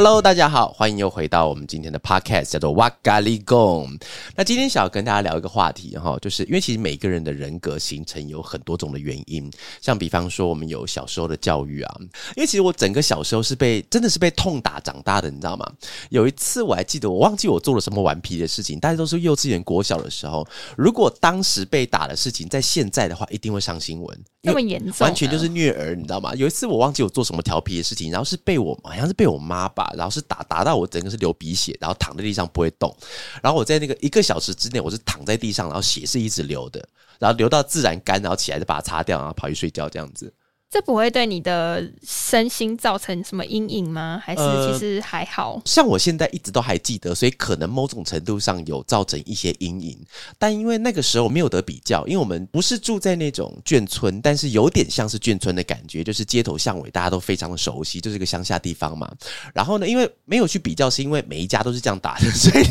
[0.00, 3.98] Hello，大家好，欢迎又回到我们今天的 Podcast，叫做哇咖喱贡。
[4.36, 9.50] 那今天想要跟大家聊一个话题哈，就是因为其实每个人的人格形成有很多种的原因，
[9.80, 11.96] 像比方说我们有小时候的教育啊，
[12.36, 15.68] 因为其实我整个小时候是被真的是被痛打长大的，你知道吗？
[16.10, 20.46] 有一次我还记得，我忘记我做了什么顽皮的事情，大家都是幼稚园、国小的时候，
[20.76, 26.32] 如果当时被打的事情，在现在的话一定会上新闻，那么严重，完全就是虐儿，你知道吗？
[26.36, 29.87] 有一次我忘记我做什么调皮的事情，然后是被我好像是被我妈吧。
[29.96, 32.94] 然后是打打到我整个是流鼻血，然后躺在地上不会动。
[33.42, 36.86] 然后我在那个一个小时之内，我是躺在地上，然后血是一直流的，
[37.18, 40.32] 然后流到自然干，然后起来就把它擦掉，然后跑去睡觉这样子。
[40.70, 44.20] 这不会对你的身心造成什么阴影吗？
[44.22, 45.60] 还是其实还好？
[45.64, 49.98] 像我现在一直都还记得，所以可能某种程度上有造成一些阴影。
[50.38, 59.10] 但因为那个时候没有得比较，因为我们不是住在那种眷村，但是有点像是眷村的感觉，就是街头巷尾大家都非常的熟悉，就是一个乡下地方嘛。
[59.54, 62.66] 然后呢，因为没有去比较，是因为每一家都是这样打的，所以。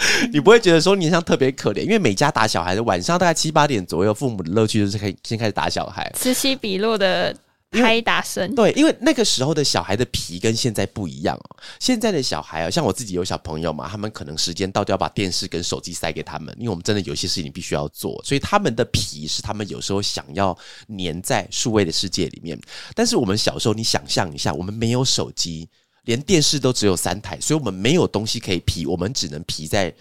[0.32, 7.36] 你不会觉得说你像特别可怜，因为每家打小孩的晚上大概七八点左右，父母的乐趣就是可以先开始打小孩，此起彼落的
[7.70, 8.52] 拍打声。
[8.54, 11.56] 对，因为那个时候的小孩的皮跟现在不一样哦。
[11.78, 20.56] 现在的小孩啊，像我自己有小朋友嘛，他们可能时间到就要把电视跟手机塞给他们，因为我们真的有些事情必须要做，所以他们的皮是他们有时候想要
[20.98, 22.58] 粘在数位的世界里面。
[22.94, 25.68] 但是我们小时候，你想象一下，我们没有手机。
[26.04, 29.94] 连电视都只有三台，所以我们没有东西可以皮，我们只能皮在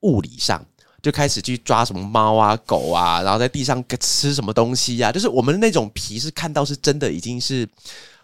[0.00, 0.64] 物理上，
[1.02, 5.12] 就开始去抓什么猫啊、狗啊，然后在地上吃什么东西呀。
[5.12, 7.68] 就是我们那种皮是看到是真的，已经是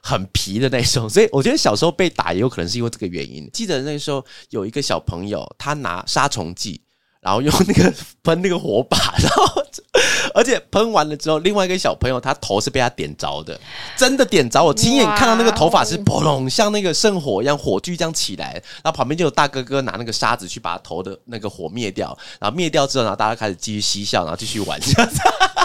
[0.03, 1.09] 很皮的那种。
[1.09, 3.49] 所以我觉得小时候被打也有可能是因为这个原因。
[3.53, 6.81] 记得那时候有一个小朋友，他拿杀虫剂。
[7.21, 7.93] 然后用那个
[8.25, 9.63] 喷那个火把，然后
[10.35, 13.59] 而且喷完了之后，另外一个小朋友他头是被他点着的，
[13.97, 24.79] 真的点着，我亲眼看到那个头发是砰隆，像那个圣火一样火炬这样起来，然后旁边就有大哥哥拿那个沙子去把头的那个火灭掉，然后灭掉之后，然后大家开始继续嬉笑，然后继续玩。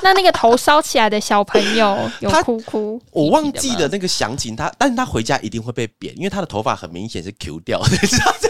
[0.01, 8.49] 那那个头烧起来的小朋友有哭哭， 我忘记了那个详情，他但是他回家一定会被扁，因为他的头发很明显是 Q 掉，你知道就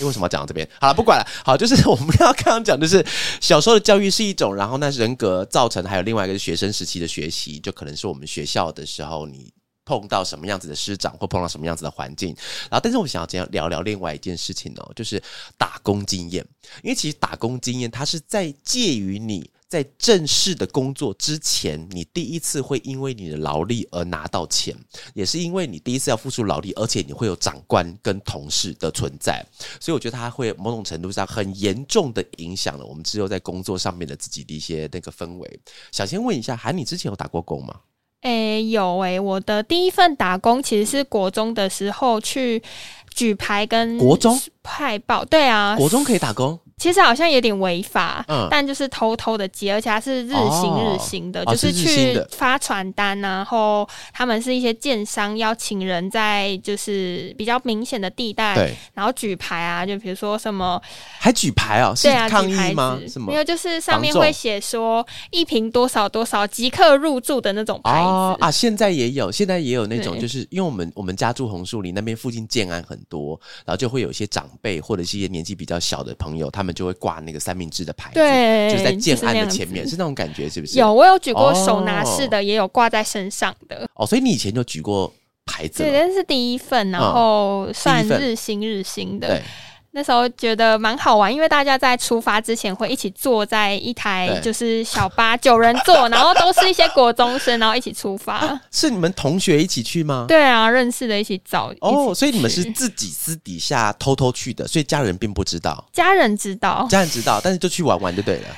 [0.00, 0.68] 因为什么讲到这边？
[0.80, 1.26] 好了，不管了。
[1.44, 3.04] 好，就是我们要刚刚讲，就是
[3.40, 9.52] 小时候的教育是一种，然后那人格造成，还有另外一个是学生时期的学习，就可能是我们学校的时候，你
[9.84, 12.34] 碰到什么样子的师长，或碰到什么样子的环境。
[12.70, 15.22] 然后，但是我想要这样聊聊另外一件事情哦，就是
[15.58, 16.44] 打工经验。
[16.82, 19.50] 因为其实打工经验，它是在介于你。
[19.70, 24.76] 在正式的工作之前，你第一次会因为你的劳力而拿到钱，
[25.14, 29.46] 也是因为你第一次要付出劳力，而且你会有长官跟同事的存在，
[29.78, 35.60] 所以我觉得它会某种程度上很严重的影响了我们之后在工作上面的自己的一些那个氛围。
[35.92, 37.72] 想先问一下，韩，你之前有打过工吗？
[38.22, 42.60] 诶，有诶，我的第一份打工其实是国中的时候去
[43.14, 46.58] 举牌跟国中派报，对啊，国中可以打工。
[46.80, 60.80] 其实好像有点违法，嗯但就是偷偷的接，而且它是日行日行的，就是去发传单，然后他们是一些建商邀请人在就是比较明显的地带，然后举牌啊，就比如说什么
[61.18, 62.98] 还举牌哦，是啊，抗议吗？
[63.06, 63.26] 什么？
[63.30, 68.50] 没有，就是上面会写说一瓶多少多少即刻入住的那种牌子啊。
[68.50, 76.69] 现在也有，现在也有那种，就是因为我们我们家住红树林那边附近建安很多，然后就会有一些长辈或者是一些年纪比较小的朋友，他们。
[76.72, 80.78] 就会挂那个三明治的牌子，对，就是在建案的前面，是那种感觉，是不是？
[80.78, 83.88] 有，我有举过手拿式的，也有挂在身上的。
[83.94, 85.12] 哦，所以你以前就举过
[85.46, 89.42] 牌子，对，那是第一份，然后算日新日新的。
[89.92, 98.60] 那时候觉得蛮好玩，因为大家在出发之前会一起坐在一台就是小巴，九人座，然后都是一些国中生，然后一起出发。
[98.70, 100.26] 是你们同学一起去吗？
[100.28, 101.74] 对啊，认识的一起找。
[101.80, 105.84] 哦，所以你们是自己私底下偷偷去的，所以家人并不知道。
[105.92, 108.48] 家人知道，家人知道，但是就去玩玩就对了。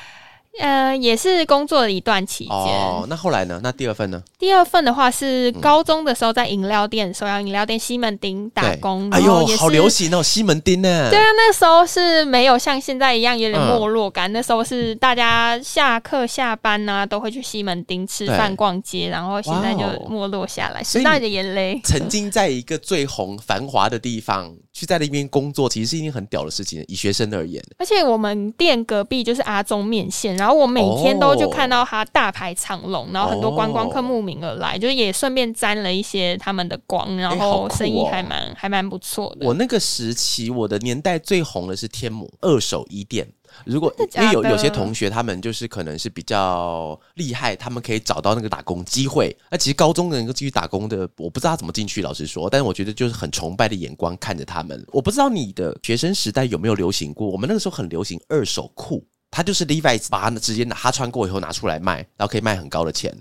[0.59, 2.53] 呃，也是工作了一段期间。
[2.55, 3.59] 哦，那后来呢？
[3.63, 4.23] 那第二份呢？
[4.39, 9.09] 第二份的话是高中的时候在饮料店，首要饮料店西门町打工。
[9.11, 11.09] 哎呦，好流行哦，西门町呢？
[11.11, 14.31] 对啊，那时候是没有像现在一样有点没落感。
[14.33, 20.83] 那时候是大家下课下班呢，都会去西门町吃饭逛街，然后现在就没落下来。
[20.83, 21.81] 时代的眼泪。
[21.85, 26.83] 曾经在一个最红繁华的地方去在那边工作，其实是一件很屌的事情。
[26.89, 39.47] 以学生而言，而且我们店隔壁就是阿中面线，然后我每天都就看到他大排长龙，然后很多观光客慕名而来，就是也顺便沾了一些他们的光，然后生意还蛮还蛮不错的。
[39.47, 43.29] 我那个时期，我的年代最红的是天母二手衣店。
[43.65, 49.37] 如果因为有有些同学他们就是可能是比较厉害，他们可以找到那个打工机会。
[49.51, 52.03] 那其实高中的能够继续打工的，我不知道怎么进去。
[52.03, 54.85] 老实说，但是我觉得就是很崇拜的眼光看着他们。
[54.93, 57.29] 我不知道你的学生时代有没有流行过？
[57.29, 63.13] 我们那个时候很流行二手裤，他就是 Levi's，把它直接拿他穿过以后拿出来卖，然后可以卖很高的钱。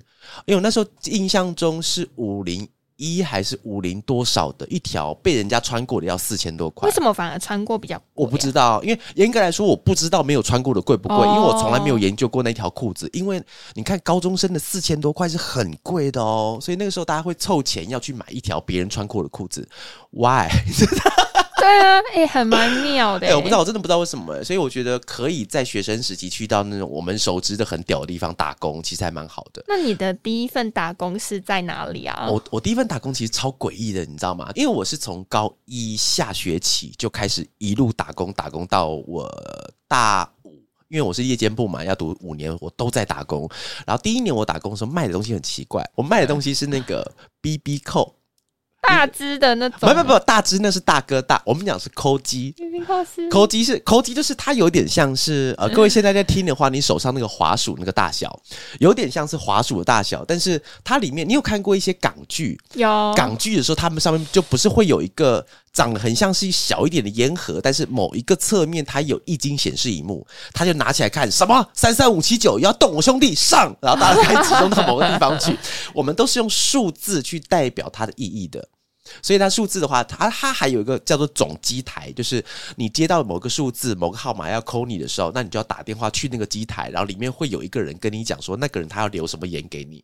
[0.45, 2.67] 因为我那时候印象中是五零。
[3.01, 6.87] 一还是五零多少的一条被人家穿过的要四千多块？
[6.87, 7.99] 为什么反而穿过比较？
[8.13, 13.09] 我不知道，因为严格来说，我不知道没有穿过的贵不贵，因为我从来没有研究过那条裤子。
[13.11, 13.41] 因为
[13.73, 19.67] 你看高中生的四千多块是很贵的哦，所以那个时候大家会凑钱要去买一条别人穿过的裤子。
[20.11, 20.47] Why？
[21.61, 23.27] 对啊，哎，很蛮妙的。
[23.27, 24.43] 哎，我不知道，我真的不知道为什么。
[24.43, 29.63] 所以我觉得可以在学生时期去到那种我们熟知的很屌的地方打工，其实还蛮好的。
[29.67, 32.27] 那你的第一份打工是在哪里啊？
[32.27, 34.49] 我我第一份打工其实超诡异的，你知道吗？
[34.55, 39.29] 因为我是从高一下学期就开始一路打工，打工到我
[39.87, 40.53] 大五，
[40.87, 43.47] 因为我是夜间部嘛，要读五年，我都在打工。
[43.85, 47.09] 然后第一年我打工的时候卖的东西很奇怪，我卖的东西是那个
[47.39, 48.15] B B 扣。
[48.81, 51.41] 大只的那种，不不不，大只那是大哥大。
[51.45, 52.53] 我们讲是抠鸡，
[53.29, 58.37] 抠鸡是抠鸡，就是它有点像是呃，各位现在在听的话，你手上那个滑鼠那个大小，
[58.79, 62.59] 有点像是滑鼠的大小，但是它里面你有看过一些港剧？
[62.73, 75.57] 有港剧的时候，他们上面就不是会有一个长得很像是小一点的烟盒，但是某一个侧面它有液晶显示荧幕，他就拿起来看什么三三五七九要动，我兄弟上，然后大家集中到某个地方去。
[75.93, 78.67] 我们都是用数字去代表它的意义的。
[79.21, 82.43] 所以它数字的话，它它还有一个叫做总机台，就是
[82.75, 90.03] 你接到某个数字、某个号码要扣你的时候，那你就要打电话去那个机台，然后里面会有一个人跟你讲说，那个人他要留什么言给你。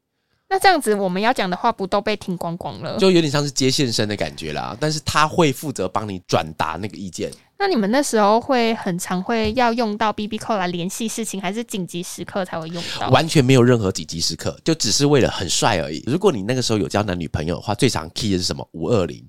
[0.50, 2.98] 那这样子，我们要讲的话不都被听光光了？
[2.98, 4.76] 就有点像是接线生的感觉啦。
[4.80, 7.32] 但是他会负责帮你转达那个意见。
[7.60, 13.10] 那你们那时候会很常会要用到 B B 扣来联系事情，还是紧急时刻才会用到？
[13.10, 16.04] 完全没有任何紧急时刻，就只是为了很帅而已。
[16.06, 18.68] 如果你那个时候有交男女朋友的话，最常 key 的是什么？
[18.74, 19.26] 五二零。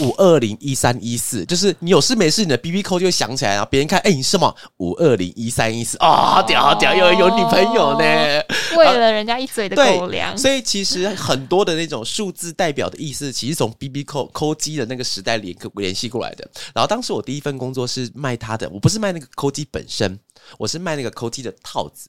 [0.00, 6.08] 五二零一三一四，就是你有事没事，你的 B B 扣就会响起来，然后别人看，哎，你什么五二零一三一四啊？
[6.08, 8.04] 好屌，好屌，有有女朋友呢？
[8.76, 16.48] 为了人家一嘴的狗粮，所以其实很多的那种数字代表的意思，其实从 B B 扣扣机的那个时代联联系过来的。
[16.74, 20.18] 然后当时我第一份工作是卖它的，我不是卖那个扣机本身，
[20.58, 22.08] 我是卖那个扣机的套子。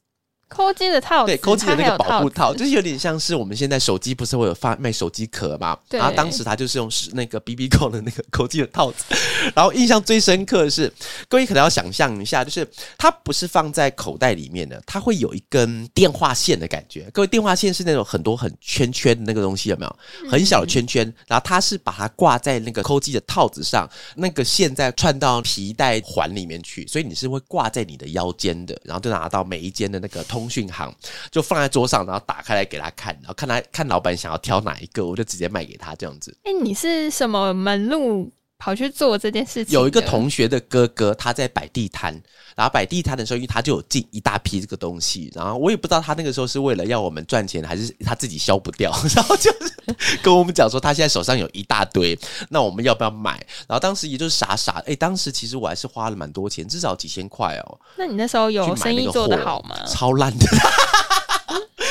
[0.53, 5.77] 抠机的套，对，抠机的那个保护套，就是有点像是我们现在手机不是会有发卖手机壳嘛？
[5.89, 9.05] 然后当时他就是用是那个 B B 扣的那个抠机的套子。
[9.55, 10.91] 然后印象最深刻的是，
[11.29, 12.67] 各位可能要想象一下，就是
[12.97, 17.09] 它不是放在口袋里面的，它会有一根电话线的感觉。
[17.13, 20.29] 各位电话线是那种很多很圈圈的那个东西，有没有？
[20.29, 21.01] 很小的圈圈。
[21.27, 30.40] 然后它是把它挂在那个抠机的套子上，那个线再串到皮带环里面去，所以你是会挂在你的腰间的，然后就拿到每一间的那个通。
[30.41, 30.91] 通讯行
[31.29, 36.35] 就放在桌上，然后打开来给他看，然后看他看老板想要挑哪一个，我就直接卖给他这样子。
[36.43, 39.73] 哎，你是什么门路跑去做这件事情？
[39.73, 42.13] 有一个同学的哥哥，他在摆地摊，
[42.55, 52.15] 然后摆地摊的时候，因为他就有进一大批这个东西，然后我也不知道他那个时候是为了要我们赚钱，还是他自己消不掉，然后就是跟我们讲说他现在手上有一大堆，
[52.49, 53.31] 那我们要不要买？
[53.67, 57.79] 然后当时也就是傻傻，哎，当时其实我还是花了蛮多钱，至少几千块哦。
[57.97, 59.75] 那你那时候有生意做得好吗？
[59.87, 60.45] 超烂的。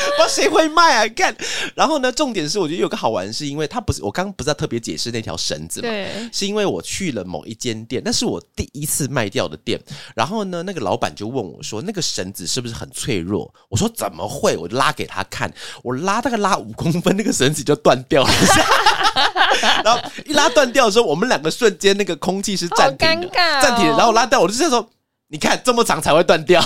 [0.16, 1.09] 不知道谁会卖啊？
[1.14, 1.35] 看，
[1.75, 2.11] 然后呢？
[2.12, 5.88] 重点是，我觉得有个好玩，是因为他不是我刚刚不是要特别解释那条绳子嘛？
[6.33, 9.80] 是因为我去了某一间店，那是我第一次卖掉的店。
[10.14, 15.52] 然后呢，那个老板就问我说：“那个绳子是不是很脆弱？”我说：“怎么会？”我就拉给他看，
[15.83, 18.30] 我拉大概拉五公分，那个绳子就断掉了。
[19.85, 23.28] 然后一拉断掉的时候，我们两个瞬间那个空气是暂停的，
[23.62, 23.87] 暂停。
[23.87, 24.88] 然后拉掉，我就这样说
[25.28, 26.62] ：“你看，这么长才会断掉。”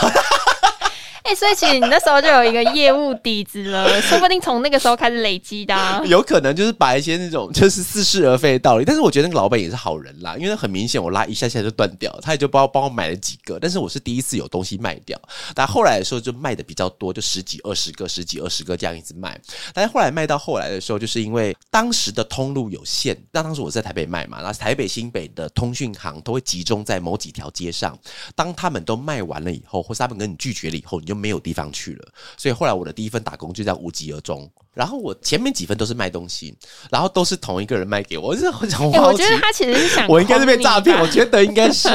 [1.25, 6.03] 哎， 所以其实你那时候就有一个业务底子了，说不定从那个时候开始累积的。
[6.05, 15.19] 有可能就是把一些那种就是似是而非的道理，但是我觉得那个老板也是好人啦，因为很明显我拉一下下就断掉，他也就帮帮我买了几个，但是我是第一次有东西卖掉，
[15.55, 19.41] 但后来的时候就卖的比较多，就十几二十个、十几二十个这样一直卖。
[19.73, 27.99] 但是后来卖到后来的时候，就是因为当时的通路有限，那当时我在台北卖嘛，然后台北新北的通讯行都会集中在某几条街上，
[28.35, 31.14] 当他们都卖完了以后，或是他们跟你拒绝了以后，你就。
[31.15, 32.09] 就没有地方去了。
[32.37, 34.51] 所以后来我的第一份打工就这样无疾而终。
[34.75, 36.53] 然后我前面几份都是卖东西，
[36.91, 38.29] 然后都是同一个人卖给我。
[38.29, 41.89] 我是很想，我觉得他其实是想，我应该是被诈骗，我觉得应该是。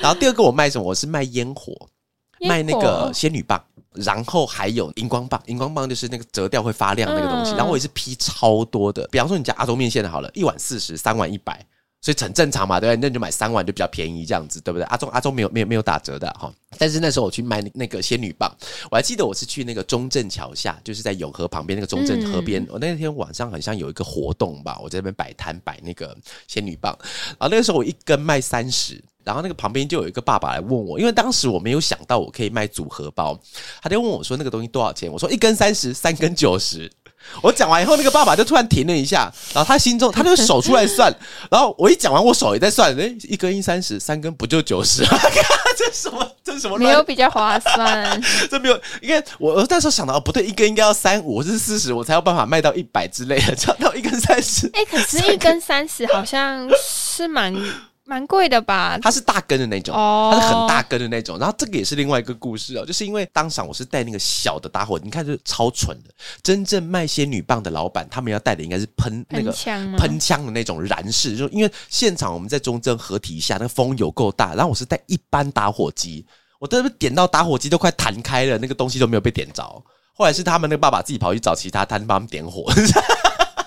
[0.00, 0.84] 然后第二个我卖什么？
[0.84, 1.72] 我是卖烟火，
[2.40, 3.58] 卖那个仙女棒，
[3.94, 5.42] 然后还有荧光棒。
[5.46, 7.52] 荧光棒就是那个折掉会发亮那个东西。
[7.52, 11.66] 然后我也是批超多的，比方说你家阿东面线的好了，一碗四十，三碗一百。
[12.06, 13.00] 所以很正常嘛，对不对？
[13.00, 14.84] 那你就买三碗就比较便宜，这样子，对不对？
[14.84, 16.52] 阿忠阿忠没有没有没有打折的哈。
[16.78, 18.48] 但是那时候我去卖那个仙女棒，
[18.92, 22.64] 我还记得我是去那个中正桥下，就是在永和旁边那个中正河边。
[22.70, 26.96] 我那天晚上好像有一个活动吧，我在那边摆摊摆那个仙女棒。
[27.30, 33.36] 然后那个时候我一根卖三十，然后那个旁边就有一个爸爸来问我，因为当时我没有想到我可以卖组合包，
[33.82, 35.10] 他就问我说那个东西多少钱？
[35.10, 36.88] 我说一根三十，三根九十。
[37.42, 41.14] 我讲完以后，那个爸爸就突然停了一下，然后他心中他就手出来算，
[41.50, 45.04] 然后我一讲完，我手也在算，哎，一根一三十，三根不就九十？
[45.76, 46.26] 这什么？
[46.42, 46.78] 这什么？
[46.78, 54.70] 没有比较划算， 这没有，因为我那时候想到，哦，不对，一根应该要三五，是四十，我才有办法卖到一百之类的，这样到一根三十。
[54.72, 57.54] 哎，可是一根三十好像是蛮。
[58.06, 58.96] 蛮贵的吧？
[59.02, 61.38] 它是大根的那种，它是很大根的那种。
[61.38, 66.14] 然后这个也是另外一个故事哦，就是因为当场我是带那个小的打火，你看就超蠢的。
[66.40, 69.52] 真正卖仙女棒的老板，他们要带的应该是喷那个
[69.98, 74.54] 喷枪的那种燃式，就因为现场我们在中正合体一下，那个风有够大。
[74.54, 76.24] 然后我是带一般打火机，
[76.60, 79.62] 我都点到打火机都快弹开了，那个东西都没有被点着。
[80.14, 82.72] 后来是他们那个爸爸自己跑去找其他摊帮他们点火。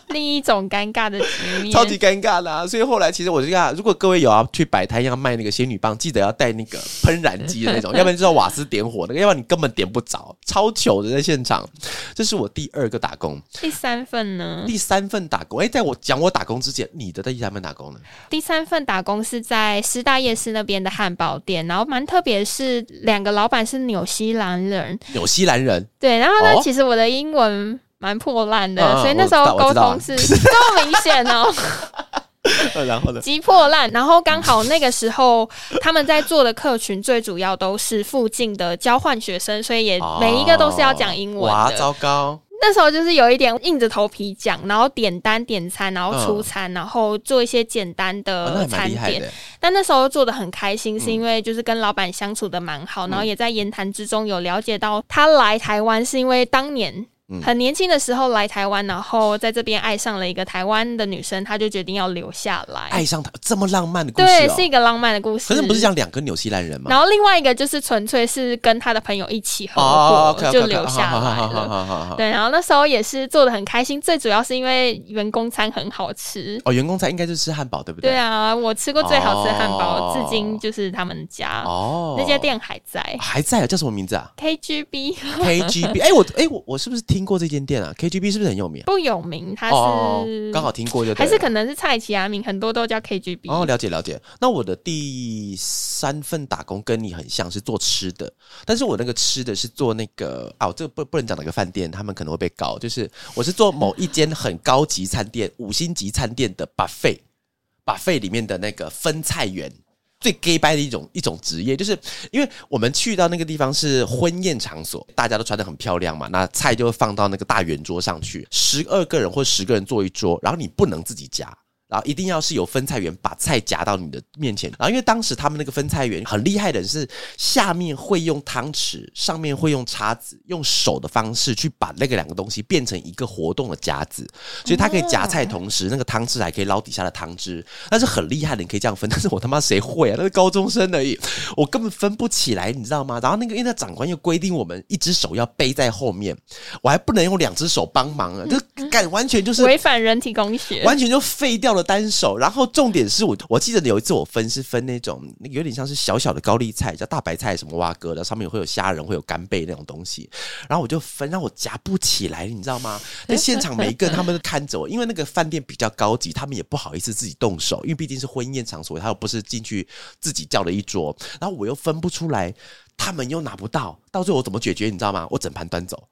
[0.09, 1.25] 另一种尴尬的局
[1.61, 11.67] 面，超级尴尬的，所以后来其实我就讲，如果各位有要去摆摊要卖那个仙女棒，记得要带那个喷燃机的那种， 要不然就要瓦斯点火那个，要不然你根本点不着，超糗的在现场。
[12.13, 14.63] 这是我第二个打工，第三份呢？
[14.67, 17.99] 第三份打工，哎，在我讲我打工之前，你的在第三份打工呢？
[18.29, 27.79] 第三份打工是在师大夜市那边的汉堡店，然后蛮特别，是两个老板是纽西兰人，纽西兰人，对，然后呢，其实我的英文。
[27.99, 31.53] 蛮破烂的，所以那时候沟通是 这么明显哦。
[32.87, 33.19] 然后呢？
[33.21, 33.89] 极破烂。
[33.91, 35.47] 然后刚好那个时候
[35.81, 42.39] 他们在做的客群最主要都是附近的交换学生，所以也每一个都是要讲英文哇，糟糕！
[42.61, 49.21] 那时候就是有一点硬着头皮讲，然后点单点餐，然后出餐，然后做一些简单的餐点。
[49.59, 57.05] 但那时候做的很开心，是因为就是跟老板相处的蛮好，然后也在言谈之中有了解到他来台湾是因为当年。
[57.43, 62.81] 很年轻的时候来台湾，然后在这边爱上了一个台湾的女生，他就决定要留下来。
[62.89, 65.47] 爱上他这么浪漫的故事，对，是一个浪漫的故事。
[65.47, 66.89] 可是不是讲两个纽西兰人吗？
[66.89, 72.15] 然后另外一个就是纯粹是跟他的朋友一起合伙就留下来了。
[72.17, 76.59] 对，然后那时候也是做的很开心，最主要是因为员工餐很好吃。
[76.65, 78.11] 哦，员工餐应该就是吃汉堡，对不对？
[78.11, 83.67] 对啊，我吃过最好吃的汉堡，至今就是他们家哦，那家店还在，还在啊？
[83.67, 86.01] 叫什么名字啊？KGB，KGB。
[86.01, 88.83] 哎，我哎我我是不是听过这间店啊？KGB 是不是很有名？
[88.85, 93.51] 不有名，它是刚好听过就，还是可能是蔡奇阿名，很多都叫 KGB。
[93.51, 94.21] 哦，了解了解。
[94.39, 98.31] 那我的第三份打工跟你很像是做吃的，
[98.65, 102.77] 但是我那个吃的是做那个哦，这个不不能讲哪个饭店，他们可能会被告。
[102.79, 109.71] 就是我是做某一间很高级餐店、五星级餐店的 buffet，buffet 里面的那个分菜员。
[110.19, 111.97] 最 gay 掰的一种一种职业，就是
[112.31, 121.49] 因为我们去到那个地方是婚宴场所，大家都穿的很漂亮嘛，那菜就会放到那个大圆桌上去，十二个人或十个人坐一桌，然后你不能自己夹。
[121.89, 134.27] 然后一定要是有分菜员把菜夹到你的面前，然后因为当时他们那个分菜员很厉害的是，下面会用汤匙，上面会用叉子，用手的方式去把那个两个东西变成一个活动的夹子，
[134.63, 139.09] 所以他可以夹菜同时，那个汤匙还可以捞底下的汤汁，那是很厉害的，你可以这样分。
[139.09, 140.15] 但是我他妈谁会啊？
[140.15, 141.19] 那是高中生而已，
[141.57, 143.19] 我根本分不起来，你知道吗？
[143.23, 146.37] 然后那个因为那长官又规定我们一只手要背在后面，
[146.83, 151.78] 我还不能用两只手帮忙啊，就感完全就是违反人体工学，完全就废掉了。
[151.83, 160.29] 单手，然后重点是我，我记得有一次我分是分那种，那个有点像是小小的高丽菜，叫大白菜什么蛙哥的，上面会有虾仁，会有干贝那种东西，
[160.67, 162.99] 然后我就分，让我夹不起来，你知道吗？
[163.27, 169.87] 在现场每一个人他们都看着我，因为那个饭店比较高级，他们也不好意思自己动手，因为毕竟是婚宴场所，他又不是进去
[170.19, 172.53] 自己叫了一桌，然后我又分不出来，
[172.97, 174.85] 他们又拿不到，到最后我怎么解决？
[174.85, 175.27] 你知道吗？
[175.29, 176.07] 我整盘端走。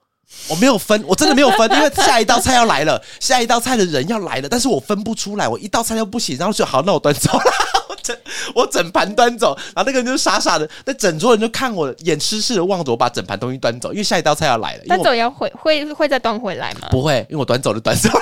[0.50, 7.54] 我没有分，我真的没有分，因为下一道菜要来了，下一道菜的人要来了，但是我分不出来，我一道菜又不行，然后说好，那我端走了，
[7.90, 8.18] 我整
[8.56, 16.88] 我整盘端走，然后那个人就傻傻的，那整桌人就看我眼痴痴的望着我把整盘东西端走，因为下一道菜要来了，端走要回会会再端回来吗？
[16.92, 18.22] 不会，因为我端走就端走了。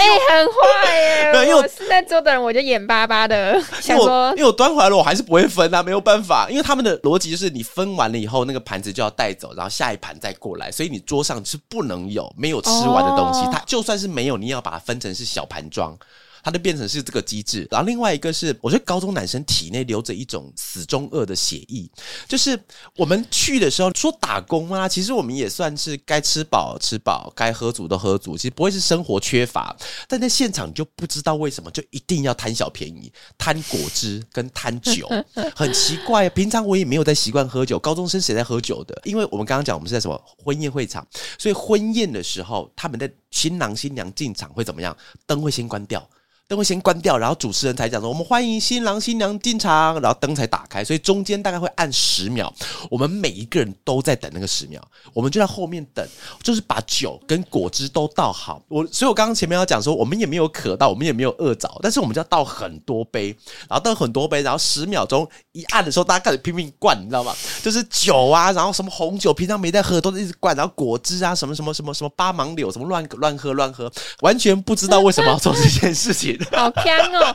[0.00, 1.32] 哎，很坏耶！
[1.32, 13.40] 没有，因为是在桌的人，我就眼巴巴的想说，因为我端回来了，我还是不会分啊，没有办法，因为他们的逻辑就是你分完了以后，那个盘子就要带走，然后下一盘再过来，所以你桌上是不能有没有吃完的东西。
[13.52, 15.96] 它就算是没有，你也要把它分成是小盘装。
[16.42, 21.90] 它就变成是这个机制，然后另外一个是，我觉得高中男生体内留着一种死中恶的血意，
[22.28, 22.58] 就是
[22.96, 29.76] 我们去的时候说打工啊，其实我们也算是该吃饱吃饱，该喝足都喝足，其实不会是生活缺乏，
[30.08, 35.08] 但在现场就不知道为什么就一定要贪小便宜，贪果汁跟贪酒，
[35.54, 36.28] 很奇怪。
[36.30, 39.00] 平常我也没有在习惯喝酒，高中生谁在喝酒的？
[39.04, 41.06] 因为我们刚刚讲我们是在什么婚宴会场，
[41.38, 44.96] 所以婚宴的时候，他们的新郎新娘进场会怎么样？
[45.26, 46.08] 灯会先关掉。
[46.50, 52.52] 灯会先关掉，然后主持人才讲说：“我们欢迎新郎新娘进场。”然后灯才打开，所以中间大概会按十秒。
[52.90, 56.04] 我们每一个人都在等那个十秒，我们就在后面等，
[56.42, 58.60] 就是把酒跟果汁都倒好。
[58.66, 63.28] 我所以，我刚刚前面要讲说，我们也没有渴到，我们也没有饿着，但是我们就要倒很多杯，
[63.68, 67.32] 然后倒很多杯，然后十秒钟一按的时候，大家开始拼命灌，你知道吗？
[67.62, 73.88] 就是酒啊，然后什么红酒，平常没在喝，都是一直灌，然后果汁啊，什么什么什么什么八芒柳，什么乱乱喝乱喝，
[74.22, 76.39] 完全不知道为什么要做这件事情。
[76.52, 77.34] 好香哦！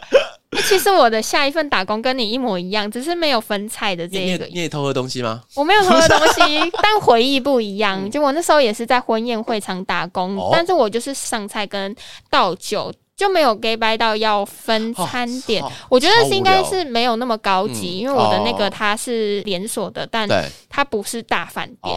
[0.67, 4.45] 其实我的下一份打工跟你一模一样，只是没有分菜的这个。
[4.45, 5.41] 你也偷喝东西吗？
[5.55, 8.09] 我没有偷喝东西， 但回忆不一样。
[8.09, 11.93] 就我那时候也是在婚宴会场打工，但是我就是上菜跟
[12.29, 12.91] 倒酒。
[13.17, 20.27] 就没有 gay 拜到要分餐点，我觉得是应该是没有那么高级，因为我的那个它是连锁的，但
[20.69, 21.95] 它不是大饭店。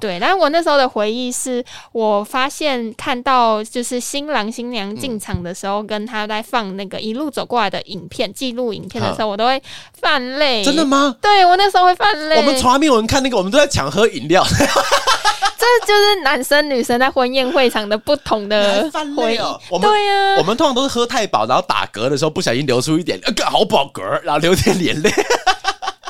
[0.00, 9.60] 对，但是我那时候的回忆是我发现看到就是新郎新娘进场的时候，跟他在放那个一路走过来的影片记录影片的时候，我都会
[10.00, 10.62] 泛泪。
[10.62, 11.16] 真的吗？
[11.20, 12.36] 对我那时候会泛泪。
[12.36, 14.44] 我们从来没有人看那个，我们都在抢喝饮料。
[15.62, 19.78] 这就是男生女生在婚宴会场的不同的回忆。
[19.80, 25.10] 对呀，我们通常都是喝太饱，然后打嗝的时候不小心流出一点，呃，好饱嗝，然后流点眼泪。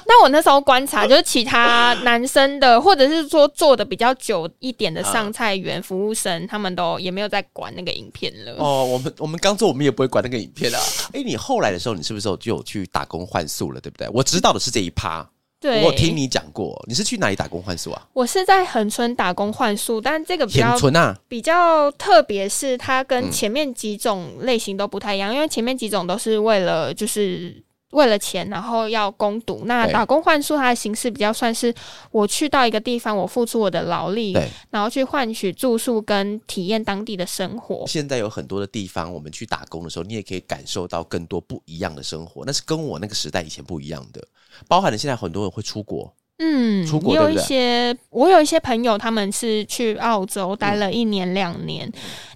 [0.06, 8.54] 那我那时候观察，就是其他男生的，或者是说做的比较久一点的上菜员、服务生，他们都也没有在管那个影片了。
[8.62, 10.80] 哦，我们我们刚做，我们也不会管那个影片啊。
[11.12, 13.80] 哎，你后来的时候，你是不是就有去打工换宿了？
[13.80, 14.08] 对不对？
[14.12, 15.26] 我知道的是这一趴。
[15.84, 18.08] 我听你讲过，你是去哪里打工换宿啊？
[18.12, 27.62] 我是在恒春打工换宿，但这个比较啊，比较特别是它跟前面几种类型都不太一样，因为前面几种都是为了就是。
[27.92, 29.64] 为了钱，然后要攻读。
[29.66, 31.74] 那打工换宿，它的形式比较算是
[32.10, 34.34] 我去到一个地方，我付出我的劳力，
[34.70, 37.84] 然后去换取住宿跟体验当地的生活。
[37.86, 42.44] 现在有很多的地方，我们去打工的时候，你也可以感受到更多不一样的生活。
[42.46, 44.26] 那是跟我那个时代以前不一样的，
[44.68, 46.14] 包含了现在很多人会出国。
[46.38, 51.88] 嗯，出国有一些，我有一些朋友，他们是去澳洲待了一年两年，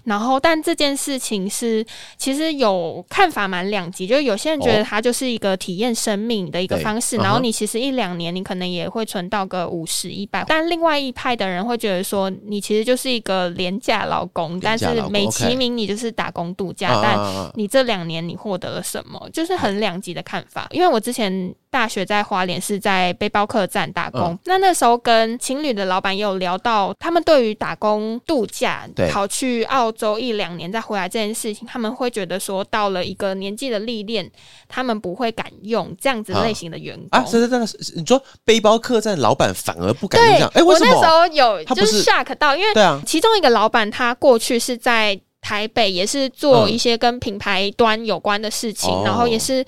[0.05, 1.85] 然后但这件事情是
[2.15, 20.67] 其实有看法蛮两极，就是有些人觉得它就是一个体验生命的一个方式，然后你其实一两年你可能也会存到个五十一百，但另外一派的人会觉得说你其实就是一个廉价劳工，但是美其名你就是打工度假，但你这两年你获得了什么，就是很两极的看法。
[20.71, 23.87] 因为我之前大学在花莲是在背包客栈。
[23.93, 34.29] 打工，那那时候跟情侣的老板也有聊到，他们对于打工度假，跑去澳洲一两年再回来这件事情，他们会觉得说，到了一个年纪的历练，
[34.67, 37.23] 他们不会敢用这样子类型的员工啊。
[37.25, 40.51] 是是是是，你说背包客栈老板反而不敢用这样？
[40.55, 40.91] 哎，为什么？
[40.91, 49.63] 我那时候有就是 shock 到，因为对啊，其中一个老板他过去是在台北，也是做一些跟品牌端有关的事情，然后也是。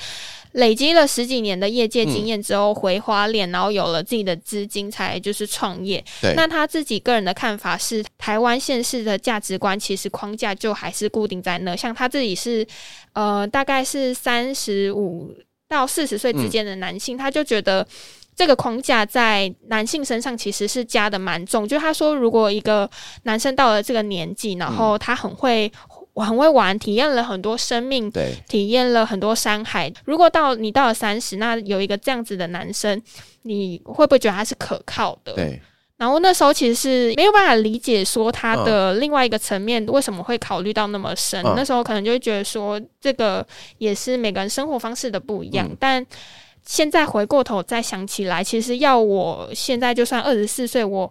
[0.54, 6.04] 累积了十几年的业界经验之后，回花莲，然后有了自己的资金，才就是创业。
[6.36, 11.76] 那他自己个人的看法是，台湾现市的价值观其实框架就还是固定在那。
[11.76, 12.66] 像他自己是，
[13.14, 15.34] 呃，大概是三十五
[15.68, 17.86] 到四十岁之间的男性，他就觉得
[18.36, 21.68] 这个框架在男性身上其实是加的蛮重。
[21.68, 22.90] 就他说，如果一个
[23.24, 25.72] 男生到了这个年纪，然后他很会。
[26.20, 29.90] 我很会玩，体验了很多生命，对，体验了很多山海。
[30.04, 33.02] 如果到你到了三十，那有一个这样子的男生，
[33.44, 35.32] 你会不会觉得他是可靠的？
[35.32, 35.62] 对。
[35.96, 41.42] 然后那时候其实是没有办法理解说他的另外一个层面为什么会考虑到那么深。
[41.56, 43.46] 那时候可能就会觉得说，这个
[43.78, 45.70] 也是每个人生活方式的不一样。
[45.80, 46.06] 但
[46.66, 51.10] 现在回过头再想起来，其实要我现在就算二十四岁，我。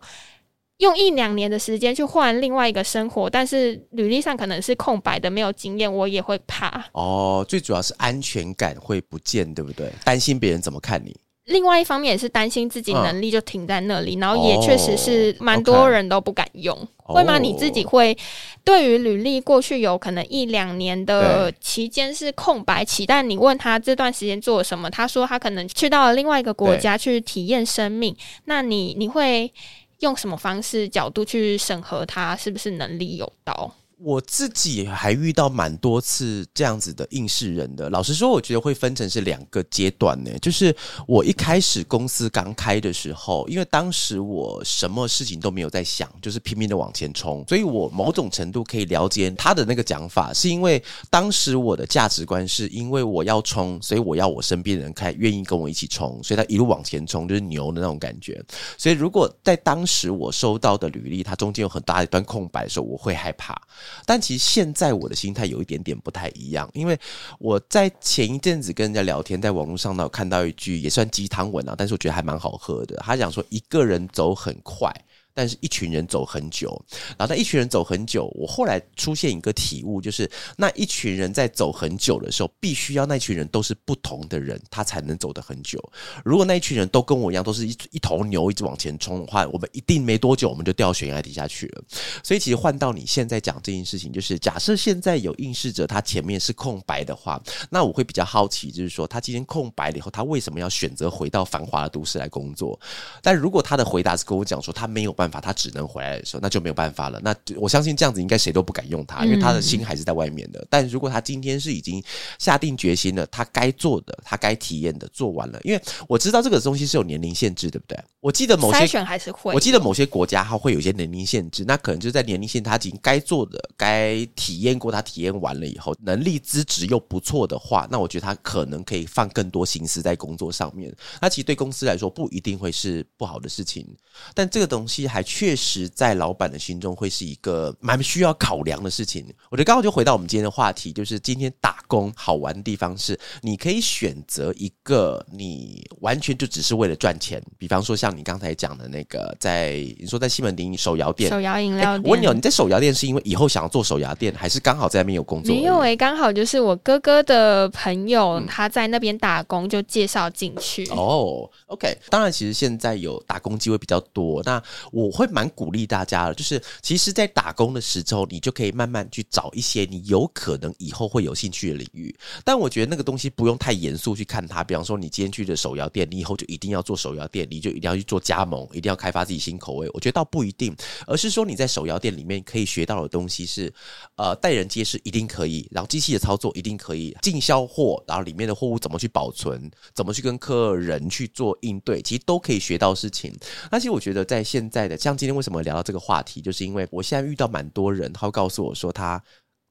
[0.79, 6.85] 用一两年的时间去换另外一个生活，但是履历上可能是空白的，没有经验，我也会怕。
[6.93, 9.91] 哦，最主要是安全感会不见，对不对？
[10.05, 11.17] 担心别人怎么看你。
[11.47, 17.39] 另外一方面也是担心自己能力就停在那里，然后也确实是蛮多人都不敢用，会吗？
[17.39, 18.15] 你自己会
[18.63, 28.15] 对于履历过去有可能一两年的期间是空白期，但你问他这段时间做了什么，他说他可能去到了另外一个国家去体验生命，
[28.45, 29.51] 那你你会
[30.01, 33.75] 用什么方式角度去审核他是不是能力有到？
[34.01, 37.91] 我自己还遇到蛮多次这样子的应试人的。
[37.91, 40.31] 老实说，我觉得会分成是两个阶段呢。
[40.41, 40.75] 就是
[41.07, 50.81] 我一开始公司刚开的时候，因为当时我什么事情都没有在想，就是拼命的往前冲，所以我某种程度可以了解他的那个讲法，是因为
[51.11, 58.41] 当时我的价值观是因为我要冲，所以我要我身边的人开愿意跟我一起冲，所以他一路往前冲就是牛的那种感觉。
[58.77, 63.61] 所以如果在当时我收到的履历，它中间有很大一段空白的时候，我会害怕。
[64.05, 66.99] 但其实现在我的心态有一点点不太一样，因为
[67.39, 72.97] 我在前一阵子跟人家聊天，在网络上呢看到一句也算鸡汤文啊，但是我觉得还蛮好喝的。
[72.97, 74.93] 他讲说一个人走很快。
[75.39, 76.69] 但是一群人走很久，
[77.17, 85.81] 然后那一群人走很久，我后来出现一个体悟，就是那一群人在走很久的时候，必须要那群人都是不同的人，他才能走得很久。
[86.25, 91.85] 如果那一群人都跟我一样，都是一一头牛一直往前冲的话，我们一定没多久我们就掉悬崖底下去了。
[92.25, 102.77] 所以其实换到你现在讲这件事情，就是假设现在有应试者他前面是空白的话，那我会比较好奇，就是说他今天空白了以后，他为什么要选择回到繁华的都市来工作？
[103.23, 107.21] 但如果他的回答是跟我讲说他没有办法，他只能回来的时候，那就没有办法了。
[107.23, 110.67] 那我相信这样子应该谁都不敢用他，因为他的心还是在外面的。
[110.71, 112.03] 但如果他今天是已经
[112.39, 117.99] 下定决心了，他该做的、他该体验的做完了，因为我知道这个东西是有年龄限制，对不对？
[118.21, 130.95] 我记得某些选还是会，我记得某些国家它会有一些年龄限制，那可能就是在年龄限，他已经该做的、该体验过，他体验完了以后，能力资质又不错的话，那我觉得他可能可以放更多心思在工作上面。
[131.21, 133.87] 那其实对公司来说不一定会是不好的事情，
[134.35, 139.25] 但这个东西还确实在老板的心中会是一个蛮需要考量的事情。
[139.51, 148.19] 我觉得刚好就回到我们今天的话题，就是今天打工好玩的地方是，你可以选择一个你完全就只是为了赚钱，比方说像。
[148.19, 155.55] 你刚才讲的那个，在你说在西门町手摇店、手摇饮料店，我问你哦，你在手摇店是因为以后想要做手摇店，还是刚好在那边有工作？
[155.55, 160.85] 没有诶，刚好就是我哥哥的朋友他在那边打工，就介绍进去。
[160.87, 161.97] 哦，OK。
[162.11, 172.15] 当然，其实现在有打工机会比较多，那我我会蛮鼓励大家的，就是其实，在打工的时候，你就可以慢慢去找一些你有可能以后会有兴趣的领域。
[172.45, 174.65] 但我觉得那个东西不用太严肃去看它。
[174.65, 177.99] 比方说，你今天去的手摇店，你以后就一定要做手摇店，你就一定要。
[177.99, 179.91] 去做加盟，一定要开发自己新口味。
[179.93, 180.73] 我觉得倒不一定，
[181.05, 183.73] 而是说你在手摇店里面可以学到的东西是，
[184.17, 193.37] 呃，待人接事一定可以，然后机器的操作一定可以，进销货，然后里面的货物怎么去保存，怎么去跟客人去做应对，其实都可以学到事情。
[193.69, 199.23] 而且我觉得在现在像今天为什么聊到这个话题，就是因为我现在遇到蛮多人，他会告诉我说他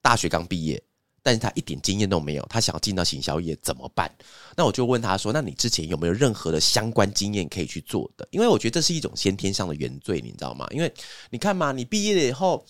[0.01, 0.82] 大学刚毕业。
[1.23, 4.10] 但是他一点经验都没有，他想要进到行销业怎么办？
[4.56, 8.25] 那我就问他说：“那你之前有没有任何的相关经验可以去做的？
[8.32, 10.65] 因为我觉得这是一种先天上的原罪，你知道吗？
[10.71, 10.89] 因为
[11.30, 12.65] 你看嘛，你毕业了以后，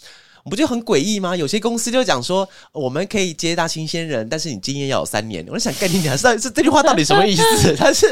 [0.46, 1.36] 不就很诡异吗？
[1.36, 5.46] 有些公司就讲说，我们可以接大新鲜人，但是你经验要有三年。
[5.50, 7.76] 我就想跟你讲，是是这句话到底什么意思？
[7.78, 8.08] 他是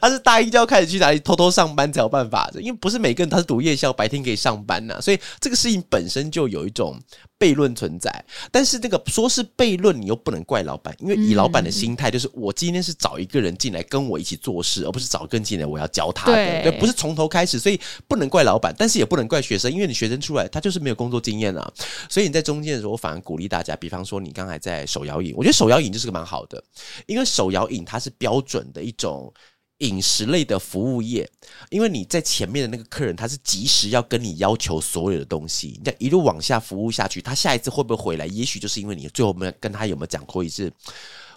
[0.00, 2.60] 他是大一就要开始去哪里偷偷上班才有办法的？
[2.60, 6.98] 因为不是每个人他是读夜校，白天可以上班呐，所以这个事情本身就有一种。”
[7.40, 21.72] 悖论存在，但是那个说是悖论，你又不能怪老板，因为以老板的心态，就是我今天是找一个人进来跟我一起做事，而不是找个人进来我要教他的，对，不是从头开始，所以不能怪老板，但是也不能怪学生，因为你学生出来他就是没有工作经验啊，
[22.10, 26.62] 所以你在中间的时候，我反而鼓励大家，比方说你刚才在手摇饮，我觉得手摇饮就是个蛮好的，
[27.06, 29.32] 因为手摇饮它是标准的一种。
[29.80, 31.28] 饮食类的服务业，
[31.68, 38.26] 因为你在前面的那个客人，他是及时要跟你要求所有的东西，你一路往下服务下去，他下一次会不会回来？
[38.26, 40.72] 也许就是因为你最后没跟他有没有讲过一次，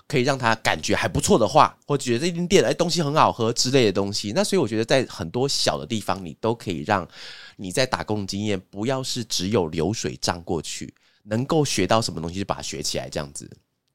[0.08, 4.34] 可以让他感觉还不错的话，或觉得这间店哎东西很好喝之类的东西。
[4.36, 7.08] 那所以我觉得在很多小的地方，你都可以让
[7.56, 13.50] 你在打工经验不要是只有流水账过去，能够学到什么东西就把它学起来，这样子。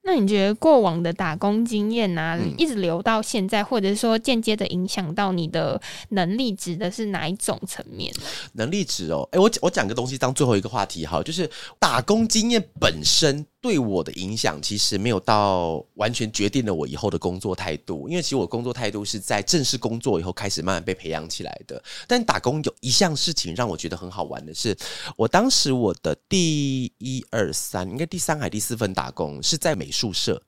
[0.08, 8.10] 那你觉得过往的打工经验啊，一直留到现在，或者说间接的影响到你的能力值的是哪一种层面？
[8.54, 13.44] 能力值哦，哎，我我讲个东西当最后一个话题哈，就是打工经验本身。
[13.60, 21.82] 对我的影响其实没有到完全决定了我以后的工作态度，因为其实我工作态度是在正式工作以后开始慢慢被培养起来的。
[22.06, 24.76] 但打工有一项事情让我觉得很好玩的是，
[25.16, 30.40] 我当时我的第一二三应该第三还第四份打工是在美术社。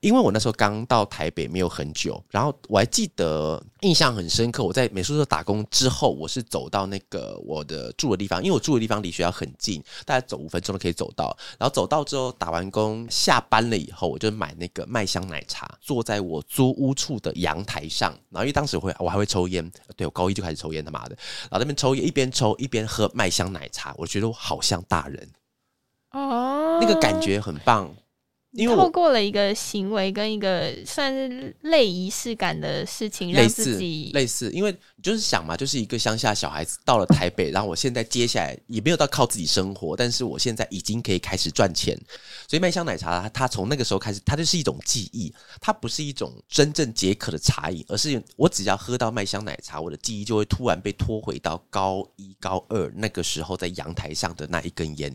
[0.00, 4.62] 因为我那时候刚到台北没有很久，然后我还记得印象很深刻。
[4.62, 11.36] 我在美术社打工之后，我是走到那个我的住的地方，因为我住的地方离学校很近，大概走五分钟都可以走到。
[11.58, 18.12] 然后走到之后，打完工下班了以后，我就买那个麦香奶茶，坐在我租屋处的阳台上。
[18.30, 25.28] 然后因为当时会我还会抽烟，对我高一就开始抽烟，他妈的，然后那边抽烟一边抽一边喝麦香奶茶，我觉得我好像大人
[26.12, 27.92] 哦，那个感觉很棒。
[28.52, 41.94] 因为透过了一个行为跟一个算是类仪式感的事情，让自己类似，因为就是想嘛，就是一个乡下小孩子到了台北，然后我现在接下来也没有到靠自己生活，但是我现在已经可以开始赚钱，
[42.48, 55.14] 所以麦香奶茶它从那个时候开始，它就是一种记忆，它不是一种真正解渴的茶饮，而是我只要喝到麦香奶茶，我的记忆就会突然被拖回到高一高二那个时候在阳台上的那一根烟。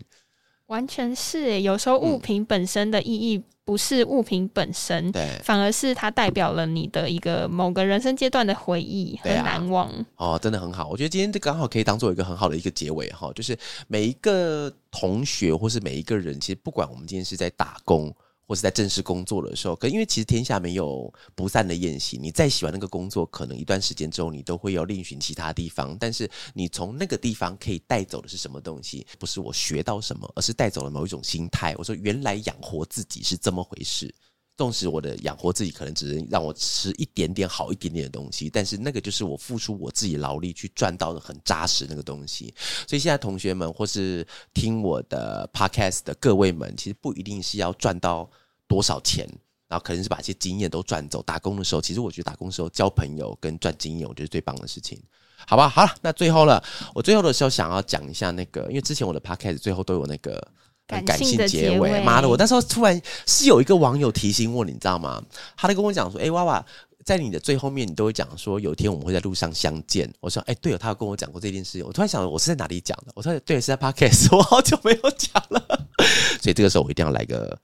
[0.74, 9.88] 完全是诶，有时候物品本身的意义不是物品本身，对，反而是它代表了你的一个某个人生阶段的回忆，很难忘。
[10.16, 13.56] 哦，真的很好，我觉得今天这刚好可以当做一个很好的一个结尾哈，就是
[13.86, 18.12] 每一个同学或是每一个人，其实不管我们今天是在打工。
[18.46, 25.96] 或是在正式工作的时候，可因为其实天下没有不散的宴席，你再喜欢那个工作，可能一段时间之后，你都会要另寻其他地方。
[25.98, 29.06] 但是你从那个地方可以带走的是什么东西？
[29.18, 31.74] 不是我学到什么，而是带走了某一种心态。
[31.78, 34.14] 我说，原来养活自己是这么回事。
[34.56, 42.54] 纵使我的养活自己可能只能让我吃一点点好一点点的东西，但是那个就是我付出我自己劳力去赚到的很扎实那个东西。
[42.86, 48.30] 所以现在同学们或是听我的 podcast 的各位们，其实不一定是要赚到
[48.68, 49.26] 多少钱，
[49.66, 51.20] 然后可能是把这些经验都赚走。
[51.24, 55.02] 打工的时候，其实我觉得打工时候交朋友跟赚经验，我觉得最棒的事情。
[55.48, 56.62] 好吧，好了，那最后了，
[56.94, 60.40] 我最后的时候想要讲一下那个，因为之前我的 podcast 最后都有那个。
[60.86, 62.28] 感性的结尾，妈的！
[62.28, 65.22] 我那时候突然是有一个网友提醒我，你知道吗？
[65.56, 66.64] 他就跟我讲说：“哎，娃娃，
[67.04, 73.12] 在你的最后面，你都会讲说，有一天我们会在路上相见。”我说：“哎，对哦，他有跟我讲过这件事。”我突然想，我是在哪里讲的？
[73.14, 75.86] 我说：“对，是在 podcast。”我好久没有讲了，
[76.42, 77.58] 所以这个时候我一定要来个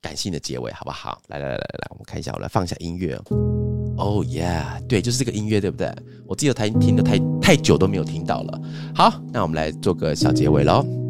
[0.00, 1.20] 感性的结尾，好不好？
[1.28, 3.14] 来来来来来，我们看一下，我来放一下音乐。
[3.98, 5.94] Oh yeah，对，就是这个音乐，对不对？
[6.26, 8.60] 我记得他听的太太久都没有听到了。
[8.94, 11.05] 好，那我们来做个小结尾喽。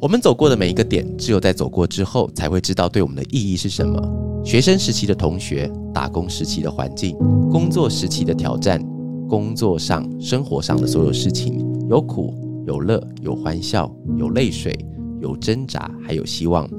[0.00, 4.00] 我们走过的每一个点，只有在走过之后，才会知道对我们的意义是什么。
[4.44, 7.16] 学生时期的同学，打工时期的环境，
[7.50, 8.80] 工作时期的挑战，
[9.28, 12.32] 工作上、生活上的所有事情，有苦
[12.64, 14.72] 有乐，有欢笑，有泪水，
[15.20, 16.70] 有挣扎，还有希望。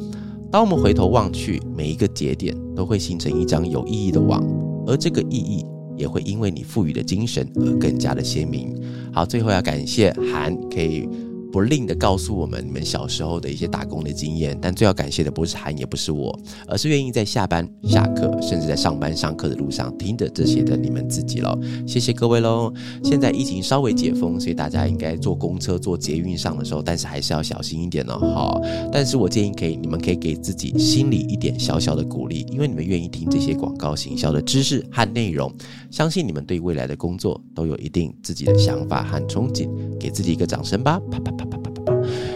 [0.49, 4.41] 当我们回头望去，每一个节点都会形成一张有意义的网，
[4.87, 5.65] 而这个意义
[5.97, 8.73] 也会因为你赋予的精神而更加的鲜明。
[9.11, 11.05] 好，最后要感谢韩，可以。
[11.51, 21.59] 不吝的告诉我们你们小时候的一些打工的经验，但最要感谢的不是韩，也不是我，而是愿意在下班、下课，甚至在上班、上课的路上听着这些的你们自己喽。
[21.87, 22.71] 谢谢各位喽！
[23.03, 28.19] 现在疫情稍微解封，所以大家应该坐公车、坐捷运上的时候，但是还是要小心一点哦。
[28.19, 35.51] 好，但是我建议可以，你们可以给自己心里一点小小的鼓励，因为你们愿意听这些广告行销的知识和内容，
[35.89, 39.67] 相信你们对未来的工作都有一定自己的想法和憧憬，
[39.99, 41.01] 给自己一个掌声吧！
[41.09, 41.38] 啪啪。
[41.39, 41.93] 啪啪啪啪啪！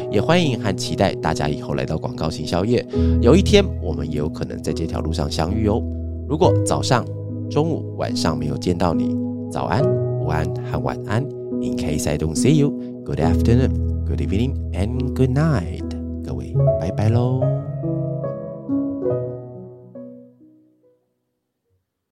[0.10, 2.86] 也欢迎和期待大家以后来到广告行宵夜，
[3.22, 5.82] 有一天我们也有可能在这条路上相遇哦。
[6.28, 7.06] 如果早上、
[7.50, 9.16] 中午、晚上没有见到你，
[9.52, 9.84] 早安、
[10.20, 11.22] 午安和晚安。
[11.62, 12.72] In case I don't see you,
[13.04, 15.84] good afternoon, good evening, and good night。
[16.24, 17.42] 各位，拜拜喽。